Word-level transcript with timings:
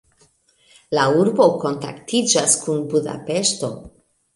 La 0.99 1.03
urbo 1.19 1.47
kontaktiĝas 1.67 2.59
kun 2.67 2.85
Budapeŝto. 2.95 3.77